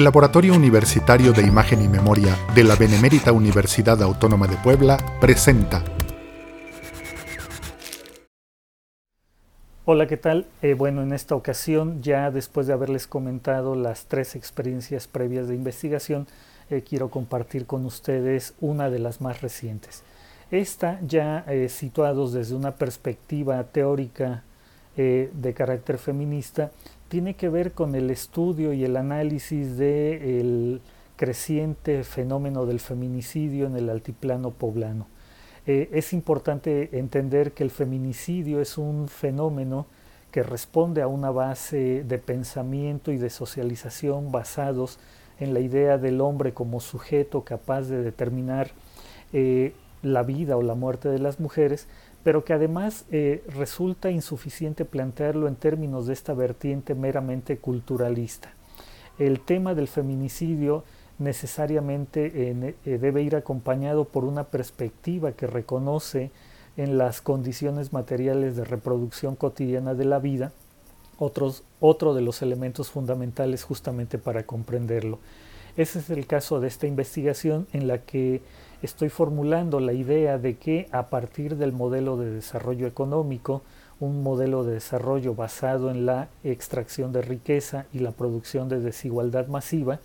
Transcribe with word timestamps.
El 0.00 0.04
Laboratorio 0.04 0.54
Universitario 0.54 1.34
de 1.34 1.42
Imagen 1.42 1.82
y 1.82 1.86
Memoria 1.86 2.34
de 2.54 2.64
la 2.64 2.74
Benemérita 2.74 3.32
Universidad 3.32 4.02
Autónoma 4.02 4.46
de 4.46 4.56
Puebla 4.56 4.96
presenta. 5.20 5.84
Hola, 9.84 10.06
¿qué 10.06 10.16
tal? 10.16 10.46
Eh, 10.62 10.72
bueno, 10.72 11.02
en 11.02 11.12
esta 11.12 11.34
ocasión, 11.34 12.00
ya 12.00 12.30
después 12.30 12.66
de 12.66 12.72
haberles 12.72 13.06
comentado 13.06 13.74
las 13.74 14.06
tres 14.06 14.36
experiencias 14.36 15.06
previas 15.06 15.48
de 15.48 15.54
investigación, 15.54 16.26
eh, 16.70 16.82
quiero 16.82 17.10
compartir 17.10 17.66
con 17.66 17.84
ustedes 17.84 18.54
una 18.58 18.88
de 18.88 19.00
las 19.00 19.20
más 19.20 19.42
recientes. 19.42 20.02
Esta 20.50 20.98
ya 21.06 21.44
eh, 21.46 21.68
situados 21.68 22.32
desde 22.32 22.54
una 22.54 22.70
perspectiva 22.70 23.62
teórica 23.64 24.44
de 24.96 25.54
carácter 25.54 25.96
feminista, 25.96 26.72
tiene 27.10 27.34
que 27.34 27.48
ver 27.48 27.72
con 27.72 27.96
el 27.96 28.08
estudio 28.08 28.72
y 28.72 28.84
el 28.84 28.96
análisis 28.96 29.76
del 29.76 30.80
creciente 31.16 32.04
fenómeno 32.04 32.66
del 32.66 32.78
feminicidio 32.78 33.66
en 33.66 33.76
el 33.76 33.90
altiplano 33.90 34.52
poblano. 34.52 35.08
Eh, 35.66 35.90
es 35.92 36.12
importante 36.12 36.96
entender 36.96 37.50
que 37.50 37.64
el 37.64 37.72
feminicidio 37.72 38.60
es 38.60 38.78
un 38.78 39.08
fenómeno 39.08 39.86
que 40.30 40.44
responde 40.44 41.02
a 41.02 41.08
una 41.08 41.32
base 41.32 42.04
de 42.04 42.18
pensamiento 42.18 43.10
y 43.10 43.18
de 43.18 43.28
socialización 43.28 44.30
basados 44.30 45.00
en 45.40 45.52
la 45.52 45.58
idea 45.58 45.98
del 45.98 46.20
hombre 46.20 46.54
como 46.54 46.78
sujeto 46.78 47.42
capaz 47.42 47.88
de 47.88 48.04
determinar 48.04 48.70
eh, 49.32 49.74
la 50.02 50.22
vida 50.22 50.56
o 50.56 50.62
la 50.62 50.76
muerte 50.76 51.08
de 51.08 51.18
las 51.18 51.40
mujeres, 51.40 51.88
pero 52.22 52.44
que 52.44 52.52
además 52.52 53.04
eh, 53.10 53.42
resulta 53.48 54.10
insuficiente 54.10 54.84
plantearlo 54.84 55.48
en 55.48 55.56
términos 55.56 56.06
de 56.06 56.12
esta 56.12 56.34
vertiente 56.34 56.94
meramente 56.94 57.58
culturalista. 57.58 58.52
El 59.18 59.40
tema 59.40 59.74
del 59.74 59.88
feminicidio 59.88 60.84
necesariamente 61.18 62.30
eh, 62.34 62.98
debe 62.98 63.22
ir 63.22 63.36
acompañado 63.36 64.04
por 64.04 64.24
una 64.24 64.44
perspectiva 64.44 65.32
que 65.32 65.46
reconoce 65.46 66.30
en 66.76 66.96
las 66.96 67.20
condiciones 67.20 67.92
materiales 67.92 68.56
de 68.56 68.64
reproducción 68.64 69.36
cotidiana 69.36 69.94
de 69.94 70.04
la 70.04 70.18
vida 70.18 70.52
otros, 71.20 71.62
otro 71.78 72.14
de 72.14 72.22
los 72.22 72.42
elementos 72.42 72.90
fundamentales 72.90 73.62
justamente 73.62 74.18
para 74.18 74.44
comprenderlo. 74.44 75.18
Ese 75.76 76.00
es 76.00 76.10
el 76.10 76.26
caso 76.26 76.60
de 76.60 76.68
esta 76.68 76.86
investigación 76.86 77.66
en 77.72 77.86
la 77.86 77.98
que 77.98 78.42
estoy 78.82 79.08
formulando 79.08 79.80
la 79.80 79.92
idea 79.92 80.38
de 80.38 80.56
que 80.56 80.88
a 80.90 81.08
partir 81.08 81.56
del 81.56 81.72
modelo 81.72 82.16
de 82.16 82.30
desarrollo 82.30 82.86
económico, 82.86 83.62
un 84.00 84.22
modelo 84.22 84.64
de 84.64 84.74
desarrollo 84.74 85.34
basado 85.34 85.90
en 85.90 86.06
la 86.06 86.28
extracción 86.42 87.12
de 87.12 87.22
riqueza 87.22 87.86
y 87.92 87.98
la 87.98 88.12
producción 88.12 88.68
de 88.68 88.80
desigualdad 88.80 89.46
masiva, 89.48 90.00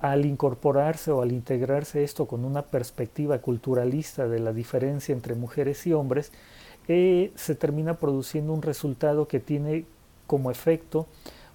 al 0.00 0.26
incorporarse 0.26 1.12
o 1.12 1.22
al 1.22 1.30
integrarse 1.30 2.02
esto 2.02 2.26
con 2.26 2.44
una 2.44 2.62
perspectiva 2.62 3.38
culturalista 3.38 4.26
de 4.26 4.40
la 4.40 4.52
diferencia 4.52 5.12
entre 5.12 5.36
mujeres 5.36 5.86
y 5.86 5.92
hombres, 5.92 6.32
eh, 6.88 7.30
se 7.36 7.54
termina 7.54 7.98
produciendo 7.98 8.52
un 8.52 8.62
resultado 8.62 9.28
que 9.28 9.38
tiene 9.38 9.86
como 10.26 10.50
efecto 10.50 11.06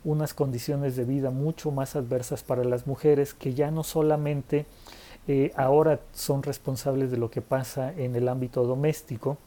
unas 0.07 0.33
condiciones 0.33 0.95
de 0.95 1.03
vida 1.03 1.31
mucho 1.31 1.69
más 1.69 1.97
adversas 1.97 2.41
para 2.41 2.63
las 2.63 2.87
mujeres 2.87 3.33
que 3.33 3.53
ya 3.53 3.71
no 3.71 3.83
solamente 3.83 4.65
eh, 5.27 5.51
ahora 5.57 5.99
son 6.13 6.43
responsables 6.43 7.11
de 7.11 7.17
lo 7.17 7.29
que 7.29 7.41
pasa 7.41 7.91
en 7.91 8.15
el 8.15 8.29
ámbito 8.29 8.63
doméstico, 8.63 9.37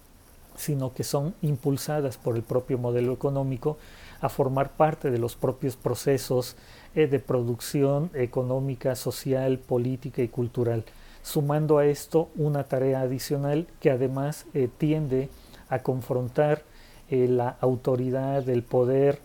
sino 0.57 0.93
que 0.93 1.03
son 1.03 1.35
impulsadas 1.41 2.19
por 2.19 2.37
el 2.37 2.43
propio 2.43 2.77
modelo 2.77 3.15
económico 3.15 3.79
a 4.21 4.29
formar 4.29 4.73
parte 4.73 5.11
de 5.11 5.17
los 5.17 5.35
propios 5.35 5.77
procesos 5.77 6.57
eh, 6.95 7.07
de 7.07 7.21
producción 7.21 8.11
económica, 8.13 8.97
social, 8.97 9.59
política 9.59 10.21
y 10.21 10.29
cultural, 10.29 10.85
sumando 11.23 11.79
a 11.79 11.87
esto 11.87 12.29
una 12.37 12.65
tarea 12.65 13.01
adicional 13.01 13.67
que 13.81 13.91
además 13.91 14.45
eh, 14.53 14.69
tiende 14.77 15.31
a 15.71 15.79
confrontar 15.79 16.65
la 17.13 17.57
autoridad, 17.61 18.49
el 18.49 18.63
poder 18.63 19.19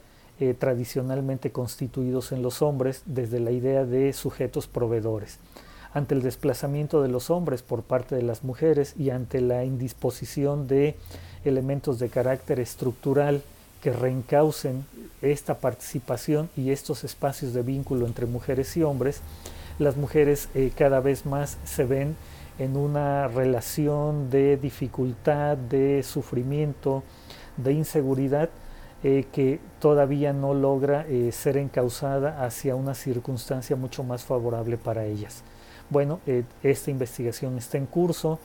tradicionalmente 0.59 1.51
constituidos 1.51 2.31
en 2.31 2.41
los 2.41 2.61
hombres 2.61 3.03
desde 3.05 3.39
la 3.39 3.51
idea 3.51 3.85
de 3.85 4.11
sujetos 4.13 4.67
proveedores. 4.67 5.39
Ante 5.93 6.13
el 6.13 6.21
desplazamiento 6.21 7.01
de 7.01 7.07
los 7.07 7.29
hombres 7.29 7.61
por 7.61 7.83
parte 7.83 8.15
de 8.15 8.21
las 8.21 8.43
mujeres 8.43 8.95
y 8.97 9.11
ante 9.11 9.39
la 9.39 9.63
indisposición 9.63 10.67
de 10.67 10.95
elementos 11.45 11.99
de 11.99 12.09
carácter 12.09 12.59
estructural 12.59 13.41
que 13.81 13.93
reencaucen 13.93 14.85
esta 15.21 15.59
participación 15.59 16.49
y 16.57 16.71
estos 16.71 17.03
espacios 17.03 17.53
de 17.53 17.61
vínculo 17.61 18.07
entre 18.07 18.25
mujeres 18.25 18.75
y 18.75 18.83
hombres, 18.83 19.21
las 19.79 19.95
mujeres 19.95 20.49
eh, 20.53 20.71
cada 20.75 20.99
vez 20.99 21.25
más 21.25 21.57
se 21.65 21.85
ven 21.85 22.15
en 22.59 22.77
una 22.77 23.27
relación 23.27 24.29
de 24.29 24.57
dificultad, 24.57 25.55
de 25.55 26.03
sufrimiento, 26.03 27.03
de 27.57 27.73
inseguridad 27.73 28.49
eh, 29.07 29.27
que 29.31 29.59
todavía 29.79 30.33
no 30.33 30.55
logra 30.55 31.05
eh, 31.07 31.31
ser 31.31 31.57
encausada 31.57 32.43
hacia 32.43 32.75
una 32.75 32.95
circunstancia 32.95 33.75
mucho 33.75 34.03
más 34.03 34.23
favorable 34.23 34.77
para 34.77 35.05
ellas. 35.05 35.43
Bueno, 35.91 36.21
eh, 36.25 36.43
esta 36.63 36.89
investigación 36.89 37.55
está 37.59 37.77
en 37.77 37.85
curso. 37.85 38.39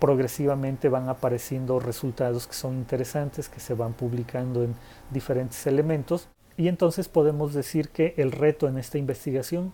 Progresivamente 0.00 0.88
van 0.88 1.08
apareciendo 1.08 1.78
resultados 1.78 2.48
que 2.48 2.54
son 2.54 2.78
interesantes, 2.78 3.48
que 3.48 3.60
se 3.60 3.74
van 3.74 3.92
publicando 3.92 4.64
en 4.64 4.74
diferentes 5.12 5.64
elementos. 5.68 6.26
Y 6.56 6.66
entonces 6.66 7.08
podemos 7.08 7.54
decir 7.54 7.90
que 7.90 8.14
el 8.16 8.32
reto 8.32 8.66
en 8.66 8.76
esta 8.76 8.98
investigación 8.98 9.72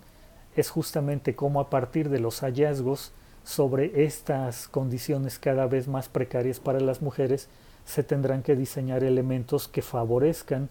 es 0.56 0.68
justamente 0.68 1.34
cómo 1.34 1.60
a 1.60 1.70
partir 1.70 2.10
de 2.10 2.20
los 2.20 2.40
hallazgos 2.40 3.12
sobre 3.44 4.04
estas 4.04 4.68
condiciones 4.68 5.38
cada 5.38 5.66
vez 5.66 5.88
más 5.88 6.10
precarias 6.10 6.60
para 6.60 6.80
las 6.80 7.00
mujeres, 7.00 7.48
se 7.84 8.02
tendrán 8.02 8.42
que 8.42 8.56
diseñar 8.56 9.04
elementos 9.04 9.68
que 9.68 9.82
favorezcan 9.82 10.68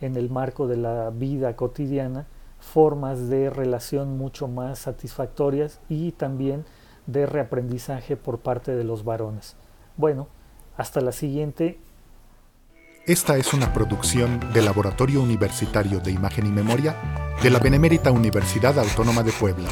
en 0.00 0.16
el 0.16 0.30
marco 0.30 0.66
de 0.66 0.76
la 0.76 1.10
vida 1.10 1.54
cotidiana 1.56 2.26
formas 2.60 3.28
de 3.28 3.50
relación 3.50 4.16
mucho 4.16 4.48
más 4.48 4.80
satisfactorias 4.80 5.80
y 5.88 6.12
también 6.12 6.64
de 7.06 7.26
reaprendizaje 7.26 8.16
por 8.16 8.38
parte 8.38 8.74
de 8.74 8.84
los 8.84 9.04
varones. 9.04 9.56
Bueno, 9.96 10.28
hasta 10.76 11.00
la 11.00 11.12
siguiente. 11.12 11.78
Esta 13.06 13.36
es 13.36 13.52
una 13.52 13.72
producción 13.72 14.40
del 14.52 14.64
Laboratorio 14.64 15.22
Universitario 15.22 16.00
de 16.00 16.10
Imagen 16.10 16.46
y 16.46 16.50
Memoria 16.50 16.96
de 17.42 17.50
la 17.50 17.58
Benemérita 17.58 18.10
Universidad 18.10 18.78
Autónoma 18.78 19.22
de 19.22 19.32
Puebla. 19.32 19.68